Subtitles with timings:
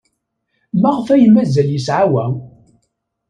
[0.81, 2.25] Maɣef ay mazal yesɛa wa?